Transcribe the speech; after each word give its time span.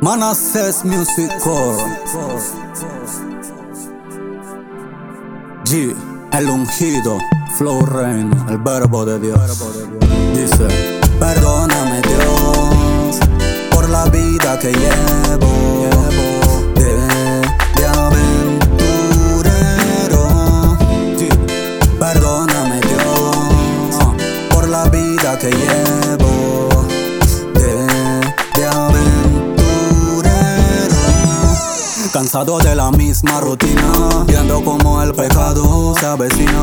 Manassés 0.00 0.84
Music 0.84 1.30
Core. 1.42 1.82
G, 5.64 5.94
el 6.32 6.48
ungido, 6.48 7.18
Flow 7.56 7.84
Reino, 7.84 8.46
el 8.48 8.58
verbo 8.58 9.04
de 9.04 9.18
Dios. 9.18 9.40
Dice, 10.34 10.68
perdóname 11.18 11.77
Cansado 32.12 32.58
de 32.58 32.74
la 32.74 32.90
misma 32.90 33.40
rutina, 33.40 34.24
viendo 34.26 34.64
como 34.64 35.02
el 35.02 35.14
pecado 35.14 35.94
se 35.98 36.06
avecina. 36.06 36.62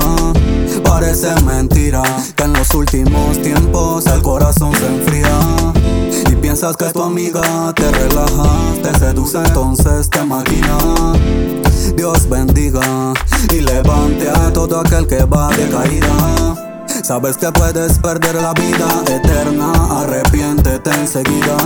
Parece 0.83 1.33
mentira 1.41 2.01
que 2.35 2.43
en 2.43 2.53
los 2.53 2.73
últimos 2.73 3.41
tiempos 3.41 4.05
el 4.07 4.21
corazón 4.21 4.73
se 4.75 4.85
enfría. 4.87 5.39
Y 6.31 6.35
piensas 6.35 6.75
que 6.75 6.85
tu 6.85 7.03
amiga 7.03 7.73
te 7.75 7.89
relaja, 7.91 8.49
te 8.81 8.97
seduce, 8.99 9.37
entonces 9.37 10.09
te 10.09 10.23
maquina. 10.23 10.77
Dios 11.95 12.27
bendiga 12.27 13.13
y 13.53 13.61
levante 13.61 14.29
a 14.29 14.51
todo 14.51 14.79
aquel 14.79 15.07
que 15.07 15.23
va 15.25 15.49
de 15.49 15.69
caída. 15.69 16.55
Sabes 17.03 17.37
que 17.37 17.51
puedes 17.51 17.99
perder 17.99 18.35
la 18.35 18.53
vida 18.53 18.87
eterna, 19.07 19.71
arrepiéntete 20.01 20.89
enseguida. 20.89 21.57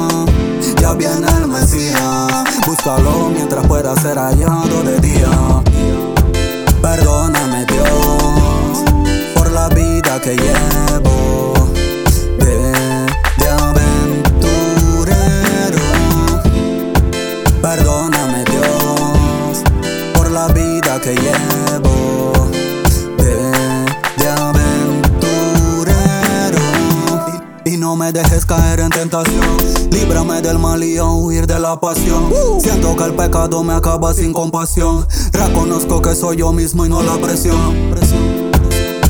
Ya 0.82 0.94
viene 0.94 1.28
el 1.42 1.48
Mesías, 1.48 2.09
búscalo 2.80 3.30
mientras 3.30 3.66
pueda 3.68 3.94
ser 3.96 4.18
hallado 4.18 4.84
de 4.84 5.00
día. 5.02 5.30
Perdóname 6.82 7.66
Dios 7.66 8.84
por 9.36 9.52
la 9.52 9.68
vida 9.70 10.20
que 10.22 10.38
llevo 10.38 10.89
dejes 28.12 28.46
caer 28.46 28.80
en 28.80 28.90
tentación, 28.90 29.58
líbrame 29.92 30.42
del 30.42 30.60
mal 30.60 30.84
y 30.84 30.98
a 30.98 31.06
huir 31.06 31.48
de 31.48 31.60
la 31.60 31.80
pasión. 31.80 32.32
Siento 32.62 32.96
que 32.96 33.04
el 33.04 33.14
pecado 33.14 33.64
me 33.64 33.74
acaba 33.74 34.14
sin 34.14 34.34
compasión. 34.34 35.08
Reconozco 35.32 36.02
que 36.02 36.16
soy 36.16 36.38
yo 36.38 36.52
mismo 36.52 36.86
y 36.86 36.90
no 36.90 37.04
la 37.04 37.18
presión. 37.18 37.92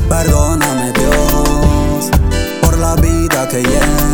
Perdóname 0.08 0.92
Dios 0.92 2.10
por 2.62 2.78
la 2.78 2.96
vida 2.96 3.48
que 3.48 3.62
llevo 3.62 4.09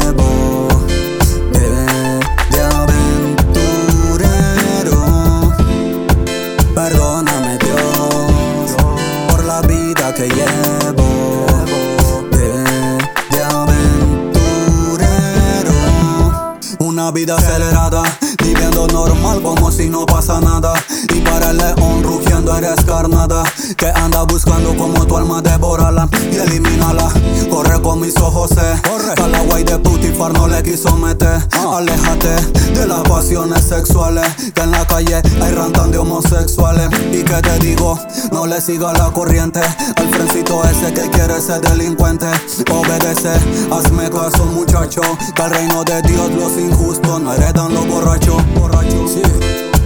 vida 17.16 17.34
acelerada, 17.34 18.02
viviendo 18.44 18.86
normal 18.88 19.40
como 19.40 19.72
si 19.72 19.88
no 19.88 20.04
pasa 20.04 20.38
nada. 20.38 20.74
Y 21.14 21.20
para 21.22 21.50
el 21.50 21.56
león 21.56 22.02
rugiendo 22.02 22.54
eres 22.54 22.84
carnada, 22.84 23.42
que 23.74 23.86
anda 23.86 24.24
buscando 24.24 24.76
como 24.76 25.06
tu 25.06 25.16
alma 25.16 25.40
devorala 25.40 26.10
y 26.30 26.36
elimínala. 26.36 27.08
Corre 27.48 27.80
con 27.80 28.00
mis 28.00 28.14
ojos, 28.18 28.50
eh. 28.52 28.82
corre. 28.86 29.14
De 29.56 29.78
putifar 29.78 30.34
no 30.34 30.46
le 30.46 30.62
quiso 30.62 30.94
meter. 30.98 31.42
Aléjate 31.52 32.36
de 32.72 32.86
las 32.86 33.00
pasiones 33.00 33.64
sexuales, 33.64 34.26
que 34.54 34.60
en 34.60 34.70
la 34.70 34.86
calle 34.86 35.22
hay 35.42 35.54
rantan 35.54 35.90
de 35.90 35.98
homosexuales. 35.98 36.90
Y 37.10 37.24
que 37.24 37.40
te 37.40 37.58
digo, 37.60 37.98
no 38.32 38.46
le 38.46 38.60
sigas 38.60 38.96
la 38.98 39.10
corriente 39.10 39.60
al 39.60 40.08
frencito 40.10 40.62
ese 40.64 40.92
que 40.92 41.08
quiere 41.08 41.40
ser 41.40 41.62
delincuente. 41.62 42.26
Obedece, 42.70 43.32
hazme 43.72 44.10
caso, 44.10 44.44
muchacho, 44.44 45.00
que 45.34 45.42
al 45.42 45.50
reino 45.50 45.82
de 45.84 46.02
Dios 46.02 46.30
los 46.32 46.52
injustos 46.58 47.05
no 47.26 47.32
heredan 47.32 47.74
los 47.74 47.86
borrachos. 47.88 48.40
borrachos. 48.54 49.10
Sí. 49.10 49.22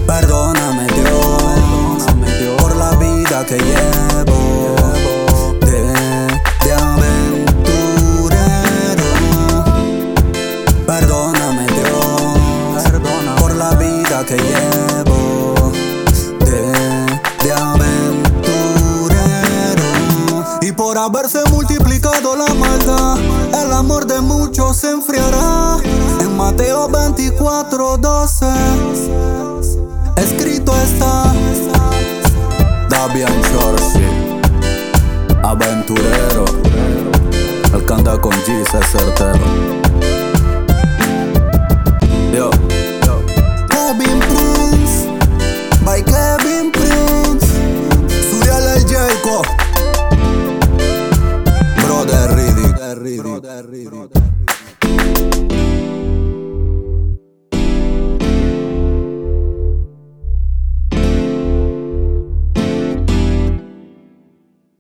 Perdóname 0.07 0.87
Dios, 0.89 2.05
por 2.59 2.77
la 2.77 2.91
vida 2.97 3.47
que 3.47 3.57
llevo 3.57 4.77
de, 5.61 5.95
de 6.65 6.73
aventurero. 6.73 7.95
Perdóname 10.87 11.67
Dios, 11.67 12.21
por 13.41 13.55
la 13.55 13.71
vida 13.71 14.27
que 14.27 14.37
llevo 14.37 15.73
de, 16.45 16.61
de 17.43 17.53
aventurero. 17.53 18.19
Y 20.61 20.73
por 20.73 20.99
haberse 20.99 21.43
multiplicado 21.51 22.37
la 22.37 22.53
maldad, 22.53 23.17
el 23.65 23.73
amor 23.73 24.07
de 24.07 24.21
muchos 24.21 24.77
se 24.77 24.91
enfriará. 24.91 25.40
Mateo 26.51 26.89
24, 26.89 27.97
12. 27.99 28.47
Escrito 30.17 30.77
está. 30.83 31.33
Davian 32.89 33.33
Shorty, 33.43 34.05
aventurero. 35.45 36.45
Él 37.73 37.85
canta 37.87 38.21
con 38.21 38.33
Jesus 38.33 38.85
certero. 38.91 39.39
Yo. 42.35 42.51
Yo. 43.07 43.23
Kevin 43.69 44.19
Prince, 44.19 45.07
by 45.85 46.03
Kevin 46.03 46.73
Prince. 46.73 47.47
Suriel 48.29 48.67
el 48.75 48.85
Jacob. 48.87 49.47
Brother 51.77 52.35
Riddick. 52.35 53.23
Brother 53.23 53.71
Riddick. 53.71 54.40